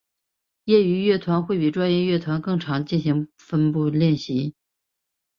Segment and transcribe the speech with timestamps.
[0.63, 4.55] 业余乐团会比专业乐团更常进行分部练习。